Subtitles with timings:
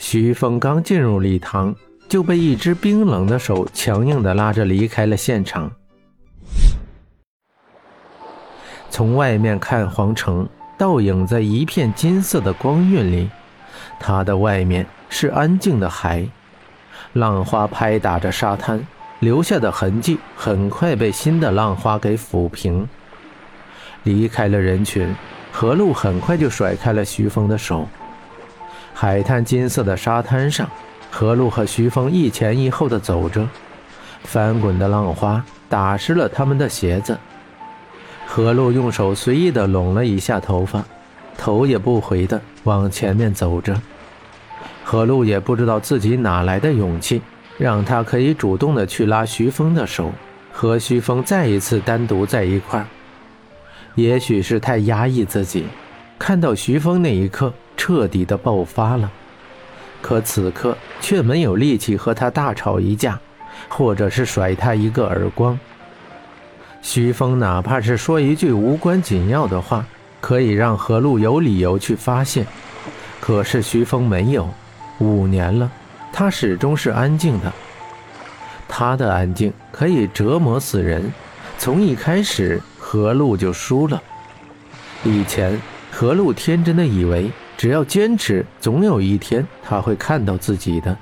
[0.00, 1.74] 徐峰刚进入礼堂，
[2.08, 5.70] 就被一只冰冷的手强硬地拉着离开了现场。
[8.88, 13.28] 从外面看皇城，倒影在一片金色的光晕里。
[14.00, 16.26] 它的外面是安静的海，
[17.12, 18.84] 浪花拍打着沙滩，
[19.18, 22.88] 留下的痕迹很快被新的浪花给抚平。
[24.04, 25.14] 离开了人群，
[25.52, 27.86] 何璐很快就甩开了徐峰的手。
[29.02, 30.68] 海滩金色的沙滩上，
[31.10, 33.48] 何璐和徐峰一前一后的走着，
[34.24, 37.18] 翻滚的浪花打湿了他们的鞋子。
[38.26, 40.84] 何璐用手随意的拢了一下头发，
[41.38, 43.80] 头也不回的往前面走着。
[44.84, 47.22] 何璐也不知道自己哪来的勇气，
[47.56, 50.12] 让他可以主动的去拉徐峰的手，
[50.52, 52.86] 和徐峰再一次单独在一块儿。
[53.94, 55.64] 也许是太压抑自己，
[56.18, 57.50] 看到徐峰那一刻
[57.80, 59.10] 彻底的爆发了，
[60.02, 63.18] 可此刻却没有力气和他大吵一架，
[63.70, 65.58] 或者是甩他一个耳光。
[66.82, 69.86] 徐峰哪怕是说一句无关紧要的话，
[70.20, 72.46] 可以让何璐有理由去发现。
[73.18, 74.46] 可是徐峰没有，
[74.98, 75.70] 五年了，
[76.12, 77.50] 他始终是安静的。
[78.68, 81.10] 他的安静可以折磨死人。
[81.56, 84.02] 从一开始，何璐就输了。
[85.02, 85.58] 以前，
[85.90, 90.96] 何璐天真的以为，只要坚持，总有一天他会看到自己的，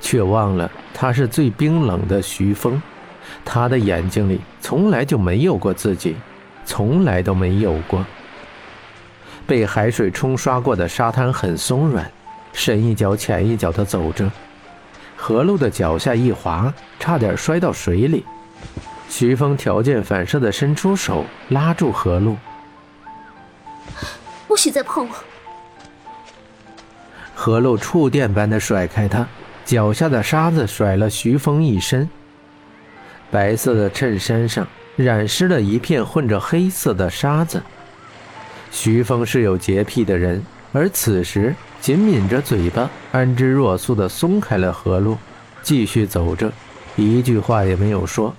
[0.00, 2.80] 却忘了他是最冰冷的徐峰。
[3.44, 6.14] 他的眼睛里从来就没有过自己，
[6.64, 8.06] 从来都没有过。
[9.44, 12.08] 被海水冲刷过的沙滩很松软，
[12.52, 14.30] 深一脚浅一脚地走着。
[15.16, 18.24] 何璐的脚下一滑，差点摔到水里。
[19.08, 22.36] 徐峰条件反射地伸出手拉住何璐
[24.46, 25.14] ：“不许再碰我！”
[27.38, 29.28] 何露触电般的甩开他，
[29.66, 32.08] 脚下的沙子甩了徐峰一身。
[33.30, 34.66] 白色的衬衫上
[34.96, 37.62] 染湿了一片混着黑色的沙子。
[38.70, 45.18] 徐峰是有洁癖的人，而此时紧抿着嘴巴，安之若素地松开了何露，
[45.62, 46.50] 继续走着，
[46.96, 48.34] 一句话也没有说。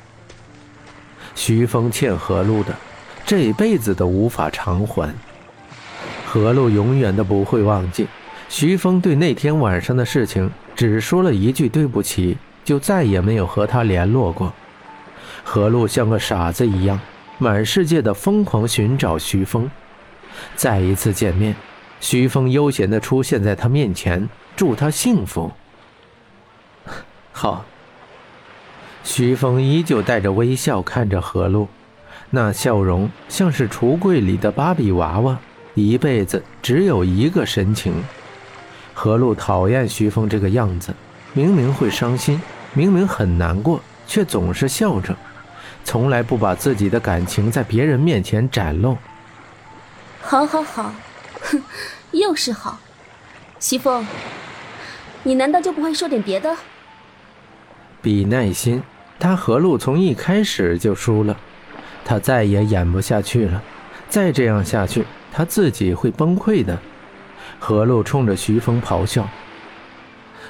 [1.35, 2.73] 徐峰欠何露的，
[3.27, 5.13] 这辈子都无法偿还。
[6.25, 8.07] 何露永远都不会忘记，
[8.49, 14.53] 徐峰对那天晚上的事情只说了一句对不起，就再也没有和他联络过。
[15.43, 16.99] 何璐像个傻子一样，
[17.37, 19.69] 满世界的疯狂寻找徐峰。
[20.55, 21.55] 再一次见面，
[21.99, 25.51] 徐峰悠闲地出现在他面前，祝他幸福。
[27.31, 27.65] 好。
[29.03, 31.67] 徐峰依旧带着微笑看着何璐，
[32.29, 35.39] 那笑容像是橱柜里的芭比娃娃，
[35.75, 37.93] 一辈子只有一个神情。
[38.99, 40.91] 何露讨厌徐峰这个样子，
[41.33, 42.41] 明明会伤心，
[42.73, 45.15] 明明很难过，却总是笑着。
[45.83, 48.97] 从来不把自己的感情在别人面前展露。
[50.19, 50.91] 好，好，好，
[51.41, 51.61] 哼，
[52.09, 52.79] 又是好。
[53.59, 54.03] 徐峰，
[55.21, 56.55] 你难道就不会说点别的？
[58.01, 58.81] 比耐心，
[59.19, 61.37] 他何露从一开始就输了，
[62.03, 63.61] 他再也演不下去了。
[64.09, 66.79] 再这样下去，他自己会崩溃的。
[67.59, 69.27] 何露冲着徐峰咆哮，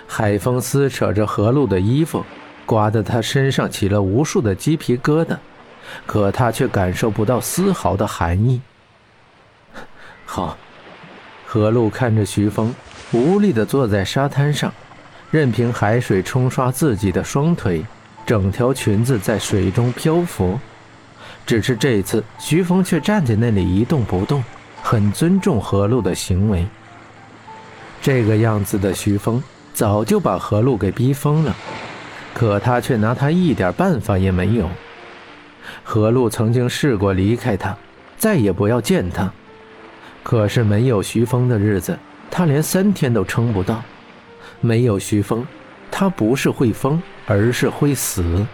[0.08, 2.26] 海风撕扯着何露的衣服。
[2.66, 5.38] 刮得他身上起了无数的鸡皮疙瘩，
[6.06, 8.60] 可他却感受不到丝毫的寒意。
[10.26, 10.58] 好，
[11.46, 12.76] 何露看着徐峰，
[13.14, 14.74] 无力地坐在沙滩上，
[15.32, 17.86] 任凭海水冲刷自己的双腿，
[18.26, 20.60] 整条裙子在水中漂浮。
[21.46, 24.44] 只是这次，徐峰却站在那里一动不动，
[24.84, 26.68] 很尊重何露的行为。
[28.08, 31.54] 这个样子的徐峰，早就把何璐给逼疯了。
[32.34, 34.70] 可他却拿他一点办法也没有。
[35.84, 37.76] 何璐曾经试过离开他，
[38.18, 39.30] 再也不要见他。
[40.24, 42.00] 可是没有徐峰的日子，
[42.32, 43.84] 他连三天都撑不到。
[44.62, 45.46] 没有徐峰，
[45.92, 48.48] 他不是会疯，而是会死。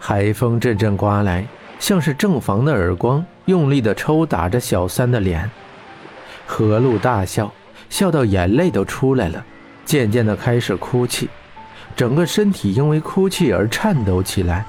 [0.00, 1.46] 海风阵阵刮来，
[1.78, 5.48] 像是正房的耳光，用力地抽打着小三的脸。
[6.44, 7.52] 何璐大笑，
[7.88, 9.44] 笑到眼泪都出来了，
[9.84, 11.28] 渐渐地开始哭泣。
[11.96, 14.66] 整个身体因为哭泣而颤抖起来。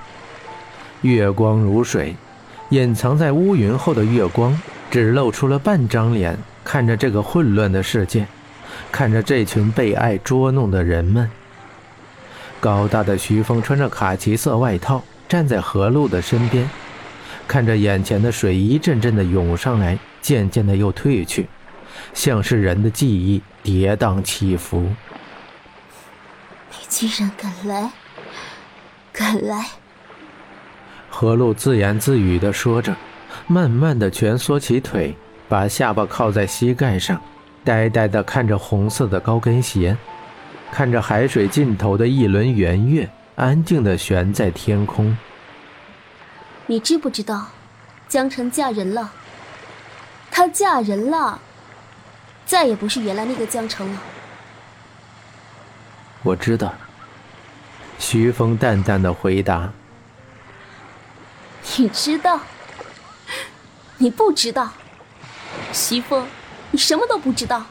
[1.01, 2.15] 月光如水，
[2.69, 4.59] 隐藏在乌云后的月光
[4.89, 8.25] 只露出了半张脸，看着这个混乱的世界，
[8.91, 11.29] 看着这群被爱捉弄的人们。
[12.59, 16.67] 高大的徐峰穿着卡其色外套，站在何璐的身边，
[17.47, 21.47] 看着眼前的水一阵阵的涌上来，渐渐的又退去，
[22.13, 24.89] 像是人的记忆跌宕起伏。
[26.71, 27.91] 你竟然敢来！
[29.11, 29.65] 敢来！
[31.09, 32.95] 何露自言自语地说着，
[33.47, 35.15] 慢慢的蜷缩起腿，
[35.49, 37.19] 把下巴靠在膝盖上，
[37.63, 39.97] 呆呆地看着红色的高跟鞋，
[40.71, 45.17] 看着海水尽头的一轮圆月，安静地悬在天空。
[46.67, 47.47] 你知不知道，
[48.07, 49.11] 江城嫁人了？
[50.29, 51.39] 她嫁人了，
[52.47, 54.01] 再也不是原来那个江城了。
[56.23, 56.73] 我知道。
[57.99, 59.71] 徐峰淡淡的回答。
[61.77, 62.39] 你知道？
[63.97, 64.71] 你不知道？
[65.73, 66.25] 徐峰，
[66.71, 67.65] 你什么都不知道。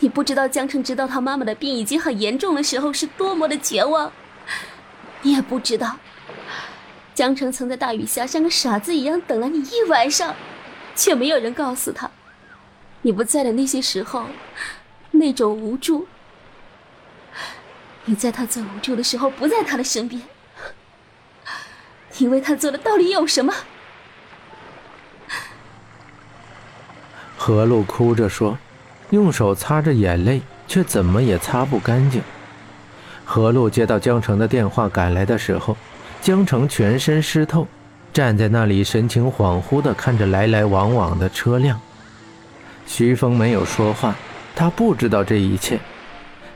[0.00, 4.10] 你不知道江城知道他妈妈的病已经很严重的时候是多么的绝望。
[5.22, 5.96] 你也不知道，
[7.14, 10.34] 江城曾在大雨下像个傻子一样等了你一晚上，
[11.00, 12.10] 却没有人告诉他，
[13.00, 14.26] 你不在的那些时候，
[15.12, 16.06] 那种无助。
[18.04, 20.20] 你在他最无助的时候不在他的身边，
[22.18, 23.54] 你为他做的到底有什么？
[27.34, 28.58] 何露哭着说，
[29.08, 32.22] 用手擦着眼泪，却怎么也擦不干净。
[33.24, 35.78] 何露接到江城的电话赶来的时候，
[36.20, 37.66] 江城全身湿透，
[38.12, 41.80] 站在那里神情恍惚地看着来来往往的车辆。
[42.86, 44.14] 徐峰没有说话，
[44.54, 45.78] 他不知道这一切。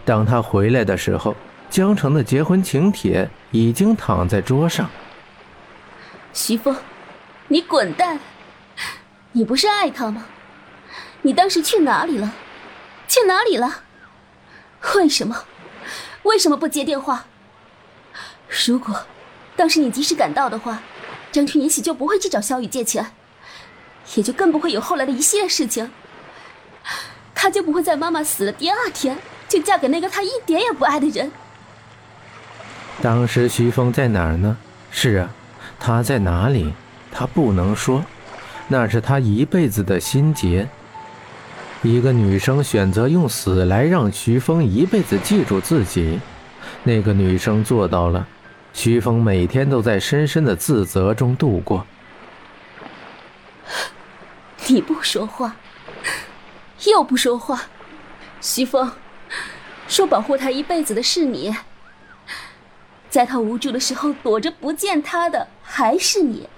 [0.05, 1.35] 当他回来的时候，
[1.71, 4.91] 江城的结婚请帖已经躺在桌上。
[6.33, 6.77] 徐峰，
[7.49, 8.19] 你滚蛋！
[9.33, 10.27] 你不是爱他吗？
[11.23, 12.33] 你当时去哪里了？
[13.07, 13.83] 去哪里了？
[14.97, 15.45] 为什么？
[16.25, 17.27] 为什么不接电话？
[18.67, 19.07] 如果
[19.57, 20.83] 当时你及时赶到的话，
[21.35, 23.11] 张群也许就不会去找萧雨借钱，
[24.15, 25.91] 也就更不会有后来的一系列事情。
[27.35, 31.33] 他就不会在妈妈死的第二天就嫁给那个他一点也不爱的人。
[33.03, 34.57] 当时徐峰在哪儿呢？
[34.93, 35.29] 是啊，
[35.81, 36.73] 他在哪里？
[37.11, 38.05] 他不能说，
[38.69, 40.69] 那是他一辈子的心结。
[41.83, 46.21] 一个女生选择用死来让徐峰一辈子记住自己，
[46.85, 48.25] 那个女生做到了。
[48.75, 51.87] 徐峰每天都在深深的自责中度过。
[54.67, 55.57] 你不说话，
[56.87, 57.63] 又不说话，
[58.41, 58.93] 徐峰，
[59.87, 61.55] 说保护他一辈子的是你，
[63.09, 66.49] 在他无助的时候躲着不见他的还是你，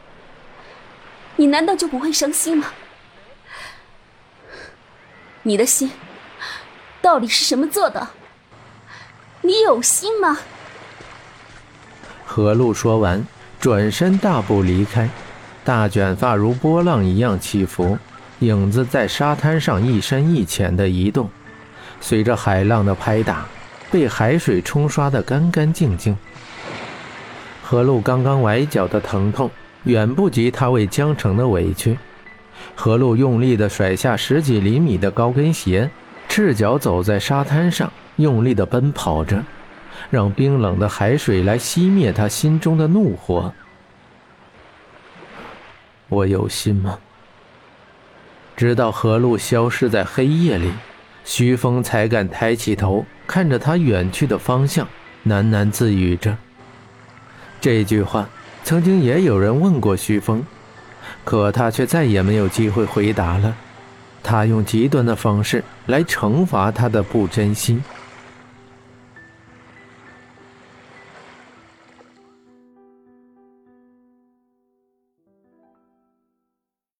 [1.36, 2.72] 你难道就不会伤心吗？
[5.42, 5.92] 你的心
[7.02, 8.08] 到底是什么做的？
[9.42, 10.38] 你有心吗？
[12.36, 13.26] 何露说完，
[13.58, 15.08] 转身大步离开，
[15.64, 17.96] 大卷发如波浪一样起伏，
[18.40, 21.30] 影子在沙滩上一深一浅的移动，
[21.98, 23.46] 随着海浪的拍打，
[23.90, 26.14] 被海水冲刷得干干净净。
[27.62, 29.50] 何露刚刚崴脚的疼痛，
[29.84, 31.96] 远不及他为江城的委屈。
[32.74, 35.88] 何露用力地甩下十几厘米的高跟鞋，
[36.28, 39.42] 赤脚走在沙滩上，用力地奔跑着，
[40.10, 43.52] 让冰冷的海水来熄灭他心中的怒火。
[46.08, 46.98] 我有心吗？
[48.56, 50.72] 直到何路消失在黑夜里，
[51.24, 54.86] 徐峰才敢抬起头，看着他远去的方向，
[55.26, 56.36] 喃喃自语着。
[57.60, 58.28] 这句话，
[58.64, 60.44] 曾经也有人问过徐峰。
[61.24, 63.56] 可他却再也没有机会回答了。
[64.22, 67.82] 他用极端的方式来惩罚他的不真心。